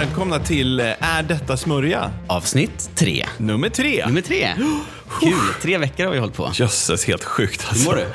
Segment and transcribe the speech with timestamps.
[0.00, 2.12] välkomna till eh, Är detta smörja?
[2.26, 3.26] Avsnitt tre.
[3.38, 4.06] Nummer tre.
[4.06, 4.48] Nummer tre.
[5.20, 5.32] Kul.
[5.62, 6.50] Tre veckor har vi hållit på.
[6.54, 7.90] Jösses, helt sjukt alltså.
[7.90, 8.06] Hur mår du?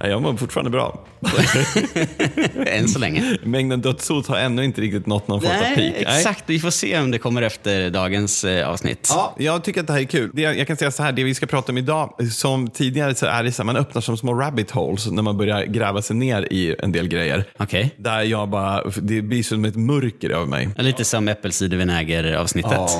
[0.00, 1.04] Ja, jag mår fortfarande bra.
[2.66, 3.38] Än så länge.
[3.42, 5.76] Mängden dödshot har ännu inte riktigt nått någon form av peak.
[5.76, 6.44] Nej, exakt.
[6.46, 9.08] Vi får se om det kommer efter dagens eh, avsnitt.
[9.10, 10.30] Ja, jag tycker att det här är kul.
[10.34, 13.26] Det, jag kan säga så här, det vi ska prata om idag, som tidigare så
[13.26, 16.16] är det så här, man öppnar som små rabbit holes när man börjar gräva sig
[16.16, 17.44] ner i en del grejer.
[17.58, 17.94] Okej.
[17.96, 20.68] Där jag bara, det blir som ett mörker över mig.
[20.78, 22.90] Lite som äppelcidervinäger-avsnittet.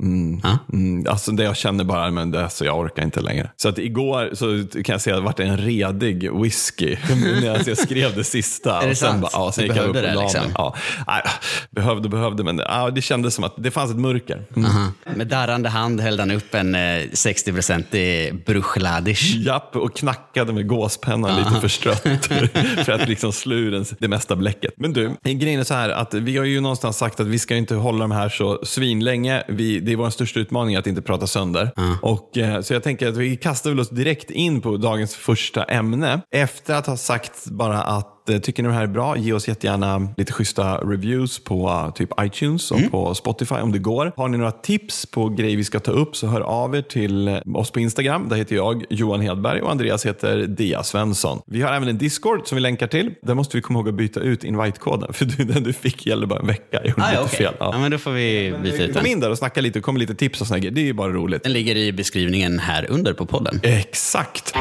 [0.00, 0.58] Mm, Ja.
[0.72, 3.50] mm, alltså det jag känner bara, men det, så jag orkar inte längre.
[3.56, 6.96] Så att igår så kan jag säga att det vart en redig whisky
[7.40, 8.80] när jag, skrev det sista.
[8.80, 9.22] det och sen sant?
[9.22, 10.42] Bara, ja, sen Du gick jag upp behövde det, liksom?
[10.54, 10.74] Ja,
[11.06, 11.22] nej,
[11.70, 14.44] behövde, behövde, men ja, det kändes som att det fanns ett mörker.
[14.56, 14.70] Mm.
[14.70, 14.92] Aha.
[15.16, 19.36] Med darrande hand hällde han upp en eh, 60-procentig bruchladish.
[19.36, 22.26] Japp, och knackade med gåspennan lite förstrött
[22.84, 23.56] för att liksom slå
[23.98, 24.74] det mesta bläcket.
[24.76, 27.56] Men du, grejen är så här att vi har ju någonstans sagt att vi ska
[27.56, 29.42] inte hålla de här så svinlänge.
[29.48, 31.70] Vi, det är vår största utmaning att inte prata sönder.
[32.02, 35.64] Och, eh, så jag tänker att vi kastar väl oss direkt in på dagens första
[35.64, 36.20] ämne.
[36.30, 39.16] Efter att ha sagt bara att Tycker ni det här är bra?
[39.16, 43.78] Ge oss jättegärna lite schyssta reviews på eh, typ iTunes och på Spotify om det
[43.78, 44.12] går.
[44.16, 47.28] Har ni några tips på grejer vi ska ta upp så hör av er till
[47.28, 48.28] eh, oss på Instagram.
[48.28, 51.40] Där heter jag Johan Hedberg och Andreas heter Dia Svensson.
[51.46, 53.10] Vi har även en Discord som vi länkar till.
[53.22, 55.12] Där måste vi komma ihåg att byta ut invite-koden.
[55.12, 56.64] För du, den du fick gäller bara en vecka.
[56.70, 57.36] Jag gjorde Ah, lite okej.
[57.38, 57.54] fel.
[57.58, 57.70] Ja.
[57.72, 57.78] Ja.
[57.78, 59.12] men då får vi byta ut Kom den.
[59.12, 60.74] in där och snacka lite och kom med lite tips och såna grejer.
[60.74, 61.42] Det är ju bara roligt.
[61.42, 63.60] Den ligger i beskrivningen här under på podden.
[63.62, 64.54] Exakt.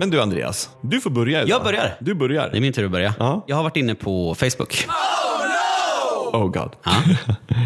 [0.00, 1.48] Men du Andreas, du får börja idag.
[1.48, 1.96] Jag börjar.
[2.00, 2.48] Du börjar.
[2.50, 3.14] Det är min tur att börja.
[3.18, 3.44] Ja.
[3.48, 4.86] Jag har varit inne på Facebook.
[6.32, 6.70] Oh god.
[6.84, 6.92] Ja.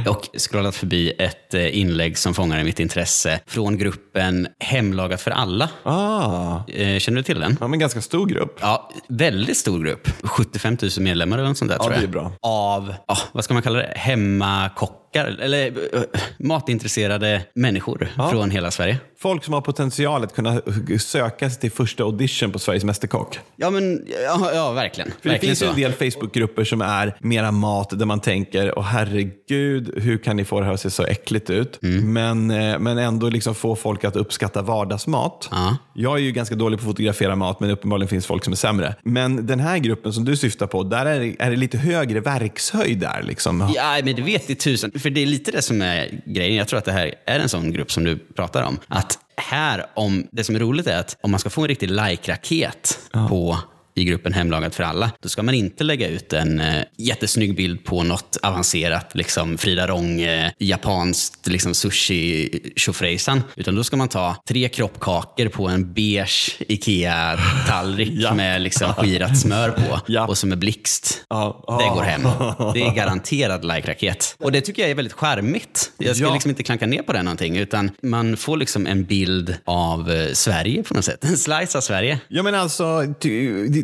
[0.10, 5.68] Och scrollat förbi ett eh, inlägg som fångade mitt intresse från gruppen Hemlagat för alla.
[5.82, 7.56] Ah, Eh, Känner du till den?
[7.60, 8.58] ja, men ganska stor grupp.
[8.60, 10.08] Ja, väldigt stor grupp.
[10.24, 12.04] 75 000 medlemmar eller något sånt där tror det jag.
[12.04, 12.32] är bra.
[12.40, 16.02] Av, ja, vad ska man kalla det, hemmakockar, eller uh,
[16.38, 18.98] matintresserade människor från hela Sverige.
[19.18, 20.60] Folk som har potential att kunna
[21.00, 23.38] söka sig till första audition på Sveriges Mästerkock.
[23.56, 25.10] Ja, men ja, ja verkligen.
[25.10, 25.72] För det verkligen finns ju så.
[25.72, 30.44] en del Facebookgrupper som är mera mat där man tänker, åh herregud, hur kan ni
[30.44, 31.82] få det här att se så äckligt ut?
[31.82, 32.12] Mm.
[32.12, 35.48] Men, eh, men ändå liksom få folk att uppskatta vardagsmat.
[35.50, 35.76] Ja.
[35.94, 38.56] Jag är ju ganska dålig på att fotografera mat, men uppenbarligen finns folk som är
[38.56, 38.94] sämre.
[39.02, 42.20] Men den här gruppen som du syftar på, där är det, är det lite högre
[42.20, 43.22] verkshöjd där.
[43.22, 43.72] Liksom.
[43.74, 44.92] Ja, men det vet i tusen.
[44.98, 46.56] För det är lite det som är grejen.
[46.56, 48.78] Jag tror att det här är en sån grupp som du pratar om.
[48.88, 51.90] Att här, om, det som är roligt är att om man ska få en riktig
[51.90, 52.98] like-raket
[53.28, 53.58] på
[53.96, 57.84] i gruppen Hemlagat för alla, då ska man inte lägga ut en eh, jättesnygg bild
[57.84, 64.08] på något avancerat, liksom Frida Rong, eh, japanskt liksom sushi tjofräjsan utan då ska man
[64.08, 70.26] ta tre kroppkakor på en beige Ikea-tallrik med liksom skirat smör på Ja.
[70.26, 71.24] och som är blixt.
[71.28, 71.64] Ja.
[71.80, 72.22] Det går hem.
[72.74, 74.36] Det är garanterad like-raket.
[74.38, 75.90] Och det tycker jag är väldigt charmigt.
[75.98, 76.32] Jag ska Ja.
[76.32, 80.32] liksom inte klanka ner på det någonting, utan man får liksom en bild av eh,
[80.32, 81.24] Sverige på något sätt.
[81.24, 82.20] En slice av Sverige.
[82.28, 83.14] Ja men alltså,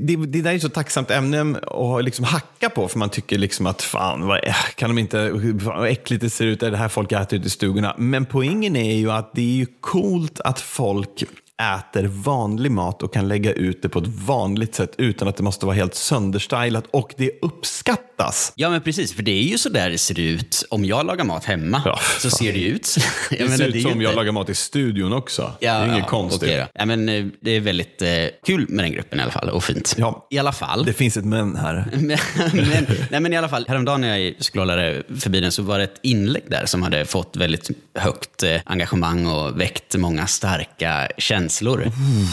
[0.06, 3.38] det, det, där är ett så tacksamt ämne att liksom hacka på för man tycker
[3.38, 4.40] liksom att fan, vad,
[4.74, 7.50] kan de inte, vad äckligt det ser ut, är det här folk äter ute i
[7.50, 7.94] stugorna.
[7.98, 11.24] Men poängen är ju att det är ju coolt att folk
[11.78, 15.42] äter vanlig mat och kan lägga ut det på ett vanligt sätt utan att det
[15.42, 18.09] måste vara helt sönderstylat och det uppskattas.
[18.54, 19.14] Ja, men precis.
[19.14, 20.64] För det är ju så där det ser ut.
[20.70, 22.96] Om jag lagar mat hemma Ja, så ser det ut
[23.30, 25.52] Det ser ut ju som inte- jag lagar mat i studion också.
[25.60, 26.42] det är inget konstigt.
[26.42, 26.66] okej då.
[26.74, 28.08] Ja, men, eh, det är väldigt eh,
[28.46, 29.94] kul med den gruppen i alla fall och fint.
[29.98, 30.26] Ja.
[30.30, 30.84] I alla fall.
[30.84, 31.86] Det finns ett men här.
[31.92, 32.06] men,
[32.52, 35.84] men, nej, men i alla fall, häromdagen när jag scrollade förbi den så var det
[35.84, 41.82] ett inlägg där som hade fått väldigt högt eh, engagemang och väckt många starka känslor.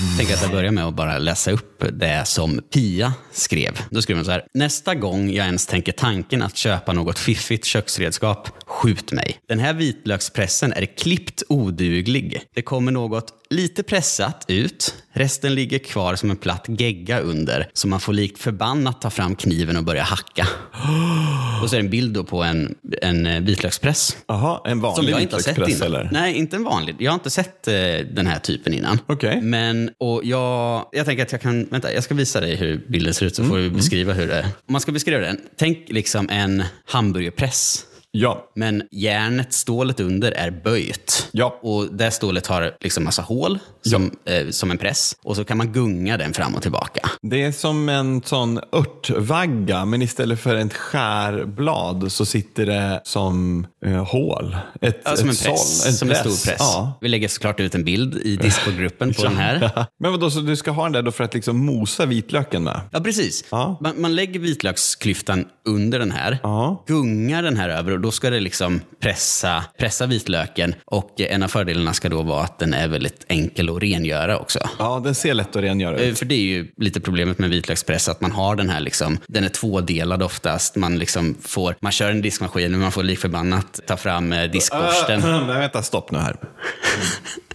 [0.09, 3.79] Jag tänker att jag börjar med att bara läsa upp det som Pia skrev.
[3.89, 4.43] Då skrev hon så här.
[4.53, 9.39] Nästa gång jag ens tänker Tänker tanken att köpa något fiffigt köksredskap, skjut mig.
[9.47, 12.41] Den här vitlökspressen är klippt oduglig.
[12.53, 14.95] Det kommer något lite pressat ut.
[15.17, 17.69] Resten ligger kvar som en platt gegga under.
[17.73, 20.47] Så man får likt förbannat ta fram kniven och börja hacka.
[21.61, 24.17] Och så är det en bild då på en, en eh, vitlökspress.
[24.27, 25.81] Jaha, en Som vanlig jag inte har sett innan.
[25.81, 26.09] eller?
[26.11, 26.95] Nej, inte en vanlig.
[26.99, 27.73] Jag har inte sett eh,
[28.13, 28.99] den här typen innan.
[29.07, 29.41] Okej.
[29.41, 33.13] Men, och jag, jag tänker att jag kan, vänta, jag ska visa dig hur bilden
[33.13, 34.43] ser ut så Mm, får du beskriva hur det är.
[34.43, 37.85] Om man ska beskriva den, tänk liksom en hamburgerpress.
[38.19, 38.49] Ja.
[38.55, 41.27] Men järnet, stålet under, är böjt.
[41.31, 41.59] Ja.
[41.61, 45.15] Och det stålet har liksom massa hål som, eh, som en press.
[45.23, 47.09] Och så kan man gunga den fram och tillbaka.
[47.21, 53.67] Det är som en sån örtvagga, men istället för ett skärblad så sitter det som
[53.85, 54.57] eh, hål.
[54.81, 55.83] Ett, Ja, som en ett press.
[55.83, 56.55] såll, som en stor press.
[56.59, 56.97] Ja.
[57.01, 59.85] Vi lägger såklart ut en bild i Discogruppen på den här.
[59.99, 62.81] Men vadå, så du ska ha den där då för att liksom mosa vitlöken med?
[62.91, 63.43] Ja, precis.
[63.51, 63.77] Ja.
[63.81, 66.83] Man, man lägger vitlöksklyftan under den här, Ja.
[66.87, 70.75] gungar den här över och då ska det liksom pressa, pressa vitlöken.
[70.85, 74.59] Och en av fördelarna ska då vara att den är väldigt enkel att rengöra också.
[74.79, 76.19] Ja, den ser lätt att rengöra Eh, ut.
[76.19, 79.43] För det är ju lite problemet med vitlökspress, att man har den här liksom, den
[79.43, 80.75] är tvådelad oftast.
[80.75, 84.51] Man liksom får, man kör en diskmaskin men man får lik förbannat ta fram eh,
[84.51, 85.23] diskborsten.
[85.23, 86.35] Äh, nej, vänta, stopp nu här.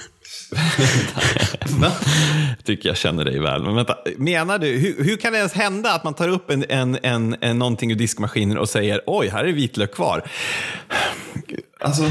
[1.80, 1.92] Va?
[2.56, 3.62] Jag tycker jag känner dig väl.
[3.62, 6.64] Men vänta, menar du, hur, hur kan det ens hända att man tar upp en,
[6.68, 10.22] en, en, en, någonting ur diskmaskinen och säger oj, här är vitlök kvar?
[11.84, 12.10] Alltså,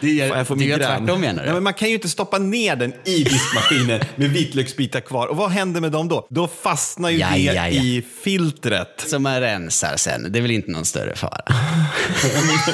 [0.00, 0.78] Det gör, jag får det migrän.
[0.80, 1.48] tvärtom menar du?
[1.48, 5.26] Ja, men man kan ju inte stoppa ner den i diskmaskinen med vitlöksbitar kvar.
[5.26, 6.26] Och vad händer med dem då?
[6.30, 7.68] Då fastnar ju Ja, det ja, ja.
[7.68, 9.04] i filtret.
[9.06, 10.32] Som man rensar sen.
[10.32, 11.40] Det är väl inte någon större fara.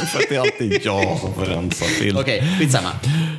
[0.06, 2.20] För att det är alltid jag som får rensa filtret.
[2.22, 2.90] Okej, skitsamma.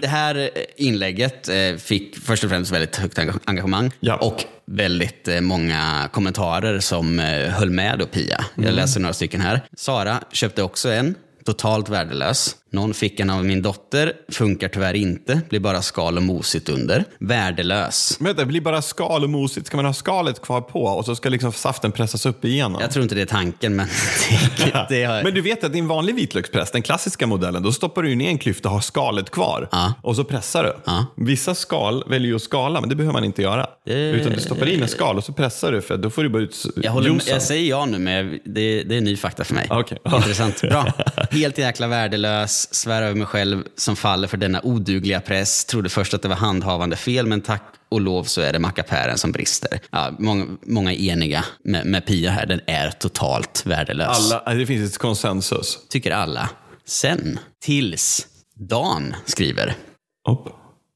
[0.01, 5.27] Det här eh, inlägget eh, fick först och främst väldigt högt enga- engagemang och väldigt
[5.27, 7.19] eh, många kommentarer som
[7.50, 8.45] höll med då Pia.
[8.56, 8.75] Jag Mm.
[8.75, 9.62] läser några stycken här.
[9.77, 11.15] Sara köpte också en.
[11.48, 12.56] Totalt värdelös.
[12.72, 14.14] Någon fick en av min dotter.
[14.31, 15.42] Funkar tyvärr inte.
[15.50, 17.04] Blir bara skal och mosigt under.
[17.19, 18.18] Värdelös.
[18.19, 19.68] Men det blir bara skal och mosigt.
[19.68, 22.81] Ska man ha skalet kvar på och så ska liksom saften pressas upp igenom?
[22.81, 23.88] Jag tror inte det är tanken, men
[24.58, 25.24] det, det har...
[25.24, 28.28] Men du vet att i en vanlig vitlökspress, den klassiska modellen, då stoppar du ner
[28.30, 29.68] en klyfta och har skalet kvar.
[29.72, 29.94] Ja.
[30.02, 30.75] Och så pressar du.
[30.86, 31.06] Ja.
[31.16, 33.68] Vissa skal väljer ju att skala, men det behöver man inte göra.
[33.86, 36.30] Det- Utan du stoppar in en skal och så pressar du, för då får du
[36.30, 39.44] bara ut Jag, håller med, jag säger ja nu, men det, det är ny fakta
[39.44, 39.68] för mig.
[39.70, 39.98] Okej.
[40.16, 40.62] Intressant.
[40.62, 40.86] Bra.
[41.31, 42.56] Helt jäkla värdelös.
[42.57, 45.65] Svär över mig själv som faller för denna odugliga press.
[45.65, 49.18] Trodde först att det var handhavande fel, men tack och lov så är det mackapären
[49.18, 49.80] som brister.
[49.92, 52.45] Ja, många, många är eniga med, med Pia här.
[52.45, 54.31] Den är totalt värdelös.
[54.31, 55.80] Alla, det finns ett konsensus.
[55.89, 56.50] Tycker alla.
[56.86, 58.27] Sen, tills
[58.69, 59.75] Dan skriver.
[60.30, 60.48] Upp.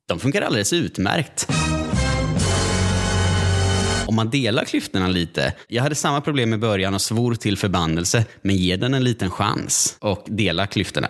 [0.07, 1.47] De funkar alldeles utmärkt.
[4.11, 5.53] Om man delar klyftorna lite.
[5.67, 9.29] Jag hade samma problem i början och svor till förbannelse, men ge den en liten
[9.29, 11.07] chans och dela klyftorna.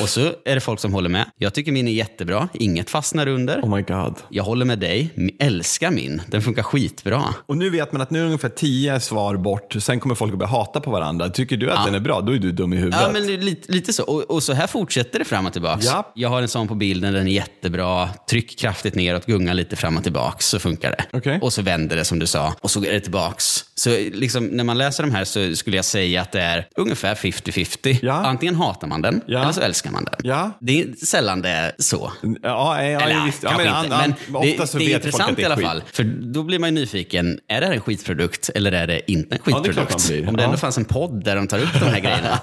[0.00, 1.30] Och så är det folk som håller med.
[1.38, 3.60] Jag tycker min är jättebra, inget fastnar under.
[3.60, 4.14] Oh my god.
[4.28, 6.22] Jag håller med dig, älskar min.
[6.26, 7.24] Den funkar skitbra.
[7.46, 9.76] Och nu vet man att nu är ungefär tio svar bort.
[9.80, 11.28] Sen kommer folk att börja hata på varandra.
[11.28, 13.00] Tycker du att den är bra, då är du dum i huvudet.
[13.00, 14.04] Ja, men lite, lite så.
[14.04, 15.86] Och, och så här fortsätter det fram och tillbaks.
[15.86, 16.12] Ja.
[16.14, 18.08] Jag har en sån på bilden, den är jättebra.
[18.30, 21.18] Tryck kraftigt neråt, gunga lite fram och tillbaks så funkar det.
[21.18, 21.38] Okej.
[21.42, 23.64] Och så vänder det som du sa och så är det tillbaks.
[23.74, 27.14] Så liksom, när man läser de här så skulle jag säga att det är ungefär
[27.14, 27.98] 50-50.
[28.02, 28.12] Ja.
[28.12, 29.42] Antingen hatar man den Ja.
[29.42, 30.14] eller så älskar man den.
[30.22, 30.50] Ja.
[30.60, 32.12] Det är sällan det är så.
[32.42, 33.42] Ja, ja, Eller, visst.
[33.42, 34.14] Ja, men, inte.
[34.28, 35.82] Men det, det är intressant det i alla fall.
[35.92, 37.38] För då blir man ju nyfiken.
[37.48, 40.08] Är det här en skitprodukt eller är det inte en det skitprodukt?
[40.08, 40.28] blir.
[40.28, 42.38] Om det ändå fanns en podd där de tar upp de här grejerna.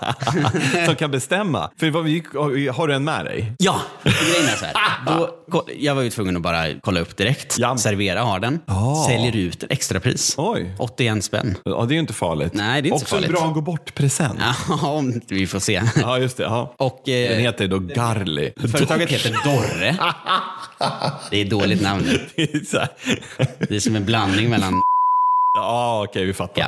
[0.86, 1.72] Som kan bestämma.
[1.80, 2.24] För vad vi,
[2.68, 3.54] har du en med dig?
[3.58, 4.74] Ja, grejen är så här.
[5.08, 7.52] Då, jag var ju tvungen att bara kolla upp direkt.
[7.78, 8.60] Servera har den.
[8.68, 9.08] Ah.
[9.08, 10.36] Säljer ut extrapris.
[10.38, 10.74] Oj.
[10.80, 11.56] 81 spänn.
[11.66, 12.54] Ja, det är ju inte farligt.
[12.54, 13.30] Nej, det är inte så Också farligt.
[13.30, 14.40] en bra gå bort-present.
[14.70, 15.81] Ja, om vi får se.
[16.02, 16.44] Ja, just det.
[16.44, 16.74] Ja.
[16.78, 18.54] Och Den eh, heter då Garli.
[18.72, 19.96] företaget heter Dorre.
[21.31, 22.04] Det är ett dåligt namn.
[22.36, 22.90] Det är så här.
[23.70, 24.81] Det är som en blandning mellan...
[25.56, 26.62] Ja, okej, vi fattar.
[26.62, 26.68] Ja.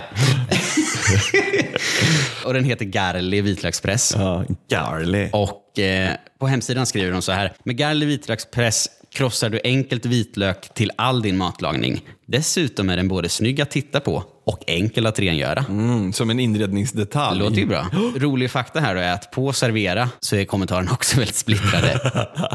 [2.46, 4.14] Och den heter Garli vitlökspress.
[4.18, 5.30] Ja, Garli.
[5.34, 7.54] Och eh, på hemsidan skriver de så här.
[7.64, 12.02] Med Garli vitlökspress krossar du enkelt vitlök till all din matlagning.
[12.28, 15.66] Dessutom är den både snygg att titta på och enkel att rengöra.
[15.70, 17.40] Mm, som en inredningsdetalj.
[17.40, 17.88] Det låter ju bra.
[18.16, 22.12] Rolig fakta här då är att på servera så är kommentarerna också väldigt splittrade.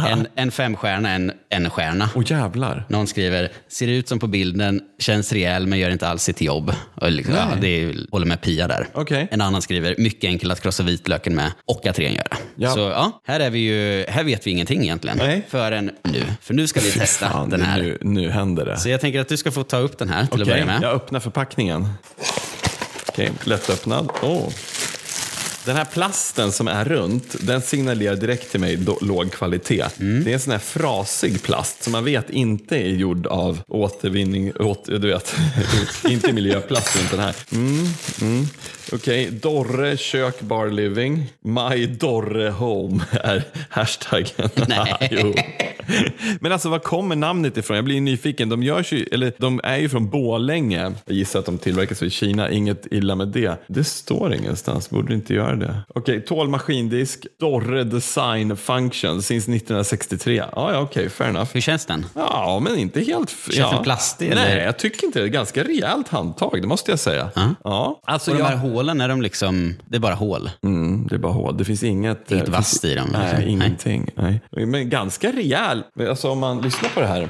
[0.08, 2.10] En, en femstjärna, en en stjärna.
[2.14, 2.84] Åh jävlar.
[2.88, 6.72] Någon skriver, ser ut som på bilden, känns rejäl men gör inte alls sitt jobb.
[6.94, 8.86] Och liksom, ja, det är, håller med Pia där.
[8.92, 9.28] Okej.
[9.30, 12.36] En annan skriver, mycket enkelt att krossa vitlöken med och att rengöra.
[12.54, 12.70] Ja.
[12.70, 15.16] Så ja, här, är vi ju, här vet vi ingenting egentligen.
[15.16, 15.46] Nej.
[15.48, 16.22] Förrän nu.
[16.40, 17.82] För nu ska vi testa Fan, den här.
[17.82, 18.78] Nu, nu händer det.
[18.78, 20.66] Så jag tänker att du ska få ta upp den här till Okej, att börja
[20.66, 20.82] med.
[20.82, 21.88] jag öppnar förpackningen.
[23.08, 24.10] Okej, lättöppnad.
[24.22, 24.48] Oh.
[25.64, 29.84] Den här plasten som är runt, den signalerar direkt till mig då, låg kvalitet.
[30.00, 30.24] Mm.
[30.24, 34.52] Det är en sån här frasig plast som man vet inte är gjord av återvinning,
[34.52, 35.36] åter, du vet,
[36.08, 37.34] inte miljöplast runt den här.
[37.52, 37.86] Mm,
[38.20, 38.46] mm.
[38.92, 41.32] Okej, Dorre kök bar living.
[41.40, 44.50] My Dorre home är hashtaggen.
[44.68, 45.34] Nej.
[46.40, 47.76] Men alltså var kommer namnet ifrån?
[47.76, 48.48] Jag blir nyfiken.
[48.48, 50.92] De, görs ju, eller, de är ju från Borlänge.
[51.06, 52.50] Jag gissar att de tillverkas i Kina.
[52.50, 53.64] Inget illa med det.
[53.66, 54.90] Det står ingenstans.
[54.90, 55.82] Borde inte göra det.
[55.88, 57.26] Okej, okay, tål maskindisk.
[57.40, 60.36] Dorre Design Function since 1963.
[60.36, 60.82] Ja, ja okej.
[60.82, 61.48] Okay, fair enough.
[61.52, 62.06] Hur känns den?
[62.14, 63.30] Ja, men inte helt...
[63.30, 63.70] Känns ja.
[63.74, 64.32] den plastig?
[64.34, 64.64] Nej, eller?
[64.64, 65.28] jag tycker inte det.
[65.28, 67.30] Ganska rejält handtag, det måste jag säga.
[67.34, 67.54] Ja.
[67.64, 68.48] Ja, alltså Och de jag...
[68.48, 70.50] här hålen, är de liksom, det är bara hål?
[70.62, 71.56] Mm, det är bara hål.
[71.56, 72.30] Det finns inget...
[72.30, 73.48] Inget eh, vasst finns- i dem, Nej, liksom.
[73.48, 74.10] ingenting.
[74.16, 74.40] Nej.
[74.66, 75.79] Men ganska rejäl.
[76.08, 77.28] Alltså om man lyssnar på det här.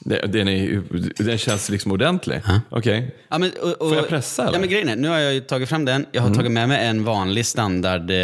[0.00, 0.82] Den, är,
[1.22, 2.40] den känns liksom ordentlig.
[2.70, 3.14] Okej.
[3.28, 4.52] Ja, men, och, och, Får jag pressa, eller?
[4.52, 6.06] Ja, men grejen är, nu har jag ju tagit fram den.
[6.12, 8.16] Jag har tagit med mig en vanlig standard eh,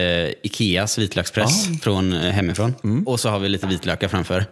[0.43, 2.75] Ikeas vitlökspress från eh, hemifrån.
[3.07, 4.45] Och så har vi lite vitlökar framför.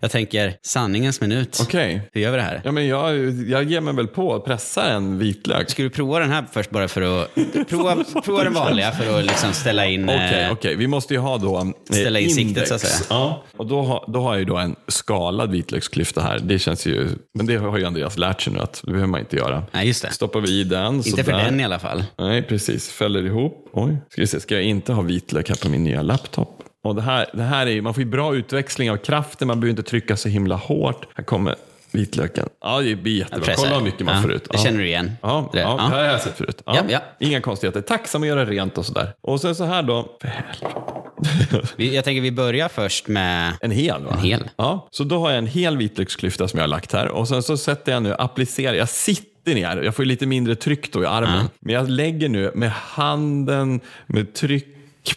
[0.00, 1.58] Jag tänker, sanningens minut.
[1.62, 2.00] Okej.
[2.12, 2.60] Hur gör vi det här?
[2.64, 3.18] Ja, men jag,
[3.48, 5.70] jag ger mig väl på att pressa en vitlök.
[5.70, 7.34] Ska du prova den här först bara för att...
[7.68, 10.04] Prova, prova den vanliga för att liksom ställa in...
[10.04, 10.76] Okej, eh, okej.
[10.76, 13.06] Vi måste ju ha då eh, Ställa in siktet, så att säga.
[13.10, 16.38] Ja, och då har, då har jag ju då en skalad vitlöksklyfta här.
[16.38, 19.20] Det känns ju, men det har ju Andreas lärt sig nu att det behöver man
[19.20, 19.62] inte göra.
[19.72, 20.10] Nej, just det.
[20.12, 20.94] Stoppar vi i den.
[20.94, 21.44] Inte för sådär.
[21.44, 22.04] den i alla fall.
[22.18, 22.90] Nej, precis.
[22.90, 23.68] Fäller ihop.
[23.72, 24.40] Oj, ska vi se.
[24.40, 26.62] Ska jag inte ha vitlök här på min nya laptop?
[26.84, 29.60] Och det här, det här är, ju- man får ju bra utväxling av kraften, man
[29.60, 31.06] behöver inte trycka så himla hårt.
[31.14, 31.54] Här kommer
[31.92, 32.48] vitlöken.
[32.60, 33.54] Ja, det blir jättebra.
[33.56, 34.48] Kolla hur mycket man ja, får ut.
[34.50, 35.12] Det känner du igen?
[35.22, 35.88] Ja, Det- ja, ja.
[35.88, 36.62] det har jag sett förut.
[36.66, 36.76] Ja.
[36.76, 37.26] Ja, ja.
[37.28, 37.80] Inga konstigheter.
[37.80, 39.12] Tacksam att göra rent och sådär.
[39.20, 40.18] Och sen så här då.
[41.76, 43.52] Jag tänker vi börjar först med...
[43.60, 44.10] En hel va?
[44.12, 44.48] En hel.
[44.56, 47.08] Ja, så då har jag en hel vitlöksklyfta som jag har lagt här.
[47.08, 49.76] Och sen så sätter jag nu, applicerar, jag sitter ner.
[49.82, 51.48] Jag får lite mindre tryck då i armen.
[51.60, 54.66] Men jag lägger nu med handen, med tryck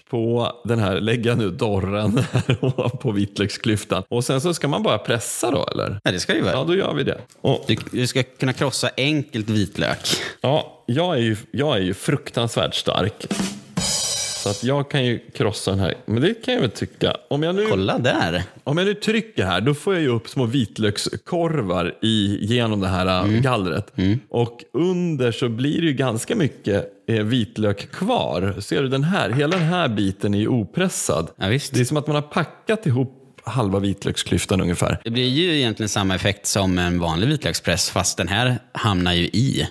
[0.09, 4.03] på den här, lägger jag nu dorren här på vitlöksklyftan.
[4.09, 5.89] Och sen så ska man bara pressa då eller?
[6.03, 6.53] Nej, det ska ju vara.
[6.53, 7.17] Ja, då gör vi det.
[7.41, 9.99] Och, Du, du ska kunna krossa enkelt vitlök.
[10.41, 13.25] ja, jag är, ju, jag är ju fruktansvärt stark.
[14.43, 15.93] Så att jag kan ju krossa den här.
[16.05, 17.17] Men det kan jag väl tycka.
[17.29, 17.65] Om jag nu...
[17.69, 18.43] Kolla där.
[18.63, 22.87] Om jag nu trycker här, då får jag ju upp små vitlökskorvar i, genom det
[22.87, 23.41] här Mm.
[23.41, 23.93] gallret.
[24.29, 28.55] Och under så blir det ju ganska mycket eh, vitlök kvar.
[28.59, 29.29] Ser du den här?
[29.29, 31.27] Hela den här biten är ju opressad.
[31.35, 31.73] Ja, visst.
[31.73, 35.01] Det är som att man har packat ihop halva vitlöksklyftan ungefär.
[35.03, 39.23] Det blir ju egentligen samma effekt som en vanlig vitlökspress, fast den här hamnar ju
[39.23, 39.67] i.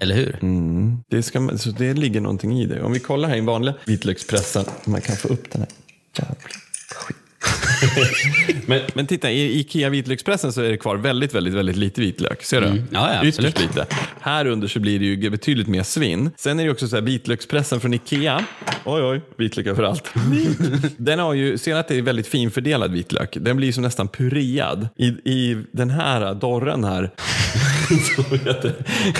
[0.00, 0.38] Eller hur?
[1.08, 2.82] Det, ska, man- så det ligger någonting i det.
[2.82, 5.70] Om vi kollar här i den vanliga vitlökspressen, man kan få upp den här.
[6.18, 6.34] Jävla
[6.94, 7.16] skit.
[8.66, 12.42] men, men titta, i Ikea vitlökspressen så är det kvar väldigt, väldigt, väldigt lite vitlök.
[12.42, 12.66] Ser du?
[12.66, 12.82] Mm.
[12.90, 13.86] Ja, ja, Ytterst lite.
[14.20, 16.30] Här under så blir det ju betydligt mer svinn.
[16.36, 18.44] Sen är det också så här vitlökspressen från Ikea.
[18.84, 20.10] Oj, oj, vitlök överallt.
[20.96, 23.36] den har ju, ser att det är väldigt finfördelad vitlök.
[23.40, 24.88] Den blir som nästan puread.
[24.96, 27.10] I, I den här dorren här
[28.44, 28.56] jag,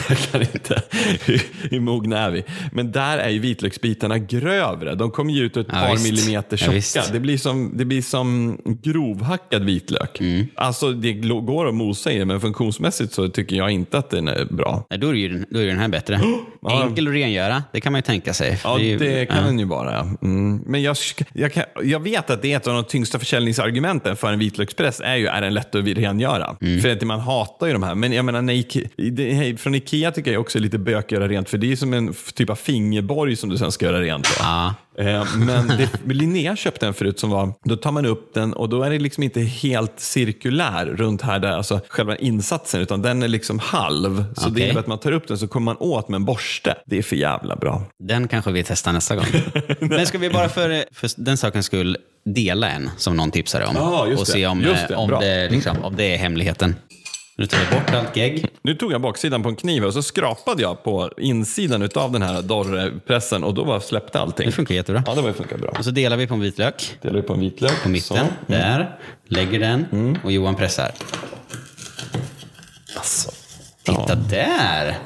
[0.09, 0.83] jag kan inte,
[1.25, 2.45] hur, hur mogna är vi?
[2.73, 4.95] Men där är ju vitlöksbitarna grövre.
[4.95, 6.05] De kommer ju ut ett Ja, par visst.
[6.05, 6.73] millimeter Ja, tjocka.
[6.73, 7.13] visst.
[7.13, 8.44] det, blir som, det blir som
[8.83, 10.21] grovhackad vitlök.
[10.21, 10.47] Mm.
[10.55, 14.29] Alltså det går att mosa i det, men funktionsmässigt så tycker jag inte att den
[14.29, 14.87] är bra.
[14.91, 16.21] Nej, då, är det ju, då är den här bättre.
[16.71, 18.61] Enkel att rengöra, det kan man ju tänka sig.
[18.65, 19.45] Ja, är ju- det kan ja.
[19.45, 20.01] den ju vara.
[20.23, 20.63] Mm.
[20.67, 20.97] Men jag,
[21.33, 25.01] jag, kan, jag vet att det är ett av de tyngsta försäljningsargumenten för en vitlökspress
[25.05, 26.57] är ju, är den lätt att rengöra?
[26.61, 26.81] Mm.
[26.81, 27.95] För att man hatar ju de här.
[27.95, 31.29] Men jag menar, Ike, det, från Ikea tycker jag också är lite bök att göra
[31.29, 34.25] rent, för det är som en typ av fingerborg som du sen ska göra rent
[34.25, 34.35] på.
[34.45, 34.75] Ja.
[34.99, 38.69] Eh, Men det, Linnea köpte en förut som var, då tar man upp den och
[38.69, 43.23] då är det liksom inte helt cirkulär runt här där, alltså själva insatsen, utan den
[43.23, 44.25] är liksom halv.
[44.37, 44.65] Så det Okej.
[44.65, 46.75] innebär att man tar upp den så kommer man åt med en borste.
[46.87, 47.83] Det är för jävla bra.
[47.99, 49.27] Den kanske vi testar nästa gång.
[49.81, 54.09] Men ska vi bara för, för den sakens skull dela en som någon tipsade om?
[54.11, 54.33] Just och det.
[54.33, 54.95] se om, Just eh, det.
[54.97, 56.77] om, det, liksom, om det är hemligheten.
[57.37, 58.47] Nu tar vi bort allt gegg.
[58.63, 62.23] Nu tog jag baksidan på en kniv och så skrapade jag på insidan av den
[62.23, 64.47] här dorrpressen och då bara släppte allting.
[64.47, 65.03] Det funkar jättebra.
[65.07, 65.71] Ja, det var funkar bra.
[65.79, 67.83] Och så delar vi på en vitlök Delar vi på en vitlök.
[67.83, 68.17] på mitten.
[68.17, 68.31] Mm.
[68.47, 68.99] Där.
[69.29, 70.91] Lägger den och Johan pressar.
[72.97, 73.31] Alltså.
[73.83, 74.99] Titta där!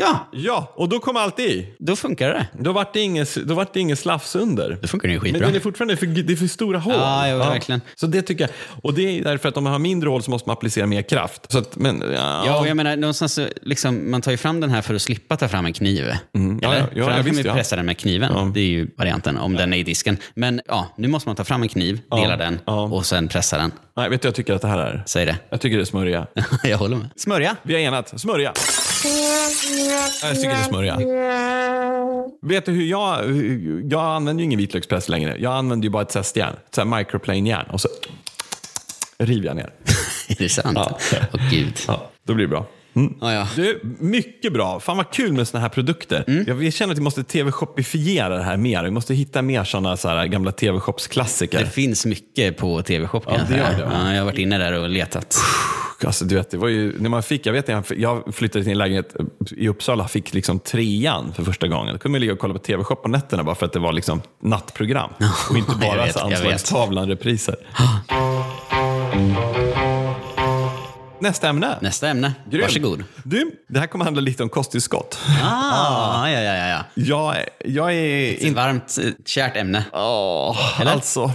[0.00, 1.74] Ja, Ja, och då kom allt i.
[1.78, 2.46] då funkar det.
[2.58, 4.78] Då vart det inget, då vart det inget slafs under.
[4.82, 5.46] Då funkar det ju Men skitbra.
[5.46, 6.94] den är fortfarande för, det är för stora hål.
[6.94, 7.80] Ja, jo, verkligen.
[7.94, 8.50] Så det tycker jag.
[8.82, 11.02] Och det är därför att om man har mindre hål så måste man applicera mer
[11.02, 11.52] kraft.
[11.52, 12.42] Så att, men, ja.
[12.46, 15.02] Ja, och jag menar, någonstans så, liksom, man tar ju fram den här för att
[15.02, 16.04] slippa ta fram en kniv.
[16.06, 16.60] Ja, Eller?
[16.62, 17.54] ja, ja, för ja, annars kan man ju ja.
[17.54, 18.52] pressa den med kniven.
[18.52, 20.16] Det är ju varianten, om den är i disken.
[20.34, 22.82] Men ja, nu måste man ta fram en kniv, dela den ja.
[22.82, 23.72] och sen pressa den.
[23.96, 25.02] Nej, vet du jag tycker att det här är?
[25.06, 25.36] Säg det.
[25.50, 26.26] Jag tycker det är smörja.
[26.64, 27.08] jag håller med.
[27.16, 27.56] Smörja.
[27.62, 28.20] Vi har enat.
[28.20, 28.52] Smörja.
[30.22, 30.96] Jag tycker smörja.
[32.42, 33.24] Vet du hur jag...
[33.90, 35.36] Jag använder ju ingen vitlökspress längre.
[35.38, 36.56] Jag använder ju bara ett zestjärn.
[36.76, 37.66] Ett microplane-järn.
[37.70, 37.88] Och så
[39.18, 39.70] river jag ner.
[40.28, 40.78] är det sant?
[40.78, 40.98] Ja.
[41.32, 41.78] Åh gud.
[41.86, 42.66] Ja, då blir det bra.
[43.20, 43.48] Ja, ja.
[43.56, 44.80] Du, mycket bra.
[44.80, 46.24] Fan vad kul med såna här produkter.
[46.26, 46.44] Mm.
[46.48, 48.84] Jag, jag känner att vi måste tv-shopifiera det här mer.
[48.84, 51.58] Vi måste hitta mer sådana så här gamla tv-shopsklassiker.
[51.58, 53.22] Det finns mycket på TV-shop.
[53.26, 53.78] Ja, jag det gör säga.
[53.78, 53.92] det.
[53.94, 55.36] Ja, jag har varit inne där och letat.
[56.04, 58.72] Alltså, du vet, det var ju, när man fick, jag vet jag, jag flyttade till
[58.72, 59.14] en lägenhet
[59.50, 61.94] i Uppsala fick liksom trean för första gången.
[61.94, 63.92] Då kunde man ligga och kolla på tv-shop på nätterna bara för att det var
[63.92, 65.10] liksom nattprogram.
[65.50, 67.56] Och inte bara anslagstavlan-repriser.
[71.20, 71.78] Nästa ämne.
[71.80, 72.34] Nästa ämne.
[72.50, 72.62] Grym.
[72.62, 73.04] Varsågod.
[73.24, 75.18] Du, det här kommer handla lite om kosttillskott.
[75.42, 76.84] Ah, ja, ja, ja, ja.
[76.94, 78.56] Jag, jag är Ett inte...
[78.60, 79.84] varmt, eh, kärt ämne.
[79.92, 80.92] Åh, Eller?
[80.92, 81.30] alltså.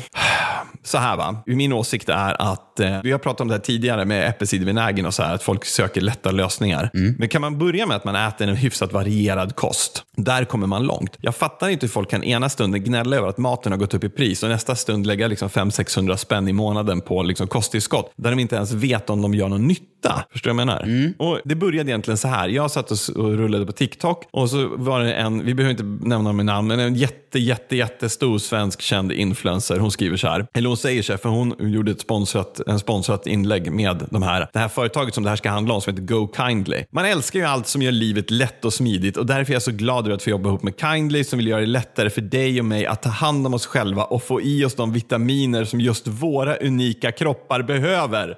[0.85, 4.05] Så här va, min åsikt är att, eh, vi har pratat om det här tidigare
[4.05, 6.89] med äppelcidervinägern och så här, att folk söker lätta lösningar.
[7.17, 10.83] Men kan man börja med att man äter en hyfsat varierad kost, där kommer man
[10.83, 11.17] långt.
[11.21, 14.03] Jag fattar inte hur folk kan ena stunden gnälla över att maten har gått upp
[14.03, 18.29] i pris och nästa stund lägga liksom 500-600 spänn i månaden på liksom kosttillskott, där
[18.29, 20.25] de inte ens vet om de gör någon nytta.
[20.31, 21.13] Förstår du vad jag menar?
[21.17, 24.99] Och det började egentligen så här, jag satt och rullade på TikTok och så var
[24.99, 29.11] det en, vi behöver inte nämna med namn, men en jätte, jätte, jättestor svensk känd
[29.11, 29.79] influencer.
[29.79, 32.79] Hon skriver så här, eller hon säger så här, för hon gjorde ett sponsrat, en
[32.79, 35.93] sponsrat inlägg med de här, det här företaget som det här ska handla om som
[35.93, 36.83] heter Go Kindly.
[36.91, 39.71] Man älskar ju allt som gör livet lätt och smidigt och därför är jag så
[39.71, 42.59] glad över att få jobba ihop med Kindly som vill göra det lättare för dig
[42.59, 45.81] och mig att ta hand om oss själva och få i oss de vitaminer som
[45.81, 48.37] just våra unika kroppar behöver.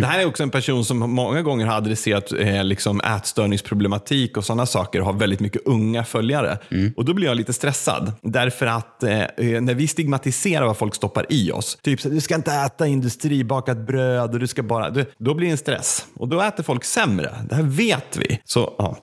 [0.00, 4.44] Det här är också en person som många gånger har adresserat eh, liksom ätstörningsproblematik och
[4.44, 6.58] sådana saker och har väldigt mycket unga följare.
[6.96, 8.12] Och då blir jag lite stressad.
[8.22, 12.20] Därför att eh, eh, när vi stigmatiserar vad folk stoppar i oss, typ så, du
[12.20, 16.06] ska inte äta industribakat bröd och du ska bara, du, då blir det en stress.
[16.14, 17.34] Och då äter folk sämre.
[17.48, 18.40] Det här vet vi.
[18.44, 18.96] Så, ja.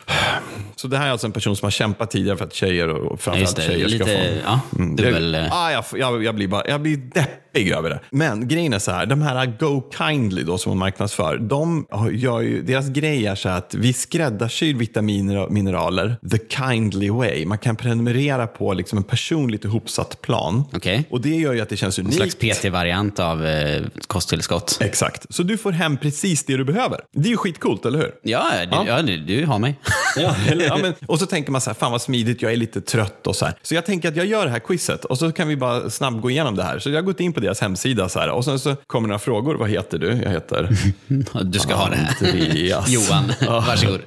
[0.75, 3.19] så det här är alltså en person som har kämpat tidigare för att tjejer och
[3.19, 3.61] framförallt det.
[3.61, 6.81] tjejer ska Lite, få ja, Mm, det, eh, ah, jag, jag, jag, blir bara, jag
[6.81, 7.99] blir deppig över det.
[8.11, 12.09] Men grejen är så här, de här Go Kindly då som hon marknadsför, de har-
[12.11, 17.09] gör ju, deras grej är så här att vi skräddarsyr vitaminer och mineraler the kindly
[17.09, 17.45] way.
[17.45, 20.63] Man kan prenumerera på liksom en personligt ihopsatt plan.
[20.73, 21.07] Okej.
[21.09, 22.17] Och det gör ju att det känns En unikt.
[22.17, 24.77] slags PT-variant av eh, kosttillskott.
[24.81, 25.25] Exakt.
[25.35, 26.99] Så du får hem precis det du behöver.
[27.13, 28.11] Det är ju skitcoolt, eller hur?
[28.23, 28.83] Ja, det, Ja.
[28.87, 29.01] ja.
[29.01, 29.79] du, du har mig.
[30.19, 32.55] Ja, eller, ja, men, och så tänker man så här, fan vad smidigt, jag är
[32.55, 33.53] lite trött och så här.
[33.61, 36.21] Så jag tänker att jag gör det här quizet och så kan vi bara snabbt
[36.21, 36.79] gå igenom det här.
[36.79, 39.19] Så jag har gått in på deras hemsida så här och sen så kommer några
[39.19, 39.55] frågor.
[39.55, 40.07] Vad heter du?
[40.07, 40.69] Jag heter
[41.43, 42.15] Du ska ha det här.
[42.31, 42.89] Andreas.
[43.09, 44.01] Johan, Ja, varsågod.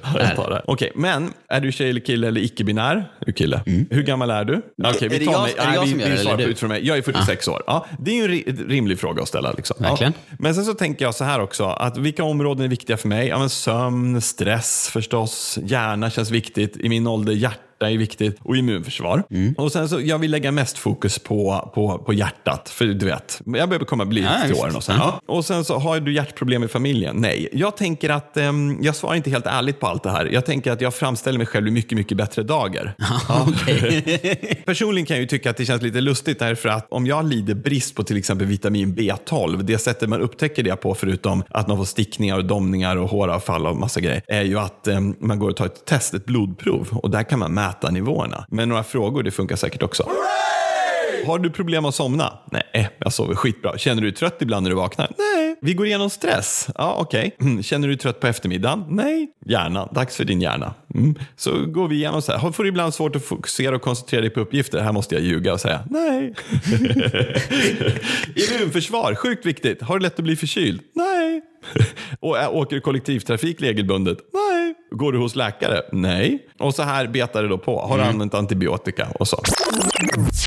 [0.65, 3.11] Okej, men är du tjej eller kille eller icke-binär?
[3.25, 3.61] Du kille.
[3.89, 4.61] Hur gammal är du?
[4.83, 5.53] Okej, vi Är tar jag- mig.
[5.57, 6.87] är det Nej, jag vi, som gör vi det, svarar ut från mig.
[6.87, 7.63] Jag är 46 år.
[7.67, 9.51] Ja, det är ju en ri- rimlig fråga att ställa.
[9.51, 9.75] Liksom.
[9.79, 10.11] Ja.
[10.39, 13.27] Men sen så tänker jag så här också, att vilka områden är viktiga för mig?
[13.27, 16.77] Ja, sömn, stress förstås, hjärna känns viktigt.
[16.77, 17.57] I min ålder, hjärta
[17.89, 19.23] är viktigt och immunförsvar.
[19.31, 19.53] Mm.
[19.57, 23.41] Och sen så, jag vill lägga mest fokus på, på, på hjärtat, för du vet,
[23.45, 24.95] jag behöver komma bli Ja, till åren och sen.
[24.99, 25.21] Ja.
[25.25, 27.15] Och sen så, har du hjärtproblem i familjen?
[27.15, 27.49] Nej.
[27.51, 30.25] Jag tänker att, ehm, jag svarar inte helt ärligt på allt det här.
[30.25, 32.93] Jag tänker att jag framställer mig själv i mycket, mycket bättre dagar.
[34.65, 37.55] Personligen kan jag ju tycka att det känns lite lustigt därför att om jag lider
[37.55, 41.77] brist på till exempel vitamin B12, det sättet man upptäcker det på förutom att man
[41.77, 45.49] får stickningar och domningar och håravfall och massa grejer, är ju att em, man går
[45.49, 48.45] och tar ett test, ett blodprov och där kan man mäta nivåerna.
[48.49, 50.09] Men några frågor, det funkar säkert också.
[51.25, 52.39] Har du problem att somna?
[52.51, 53.77] Nej, jag sover skitbra.
[53.77, 55.11] Känner du dig trött ibland när du vaknar?
[55.17, 55.55] Nej.
[55.61, 56.67] Vi går igenom stress?
[56.75, 57.35] Ja, okej.
[57.41, 57.63] Mm.
[57.63, 58.83] Känner du dig trött på eftermiddagen?
[58.89, 59.27] Nej.
[59.45, 60.73] Hjärnan, dags för din hjärna.
[60.95, 61.15] Mm.
[61.35, 62.39] Så går vi igenom så här.
[62.39, 64.79] Har- Får du ibland svårt att fokusera och koncentrera dig på uppgifter?
[64.81, 66.33] Här måste jag ljuga och säga nej.
[68.35, 69.81] Immunförsvar, sjukt viktigt.
[69.81, 70.81] Har du lätt att bli förkyld?
[70.95, 71.41] Nej.
[72.19, 74.17] Och åker du kollektivtrafik regelbundet?
[74.33, 74.60] Nej.
[74.91, 75.81] Går du hos läkare?
[75.91, 76.47] Nej.
[76.59, 77.79] Och så här betar det då på.
[77.79, 79.07] Har du använt antibiotika?
[79.19, 79.37] Och så.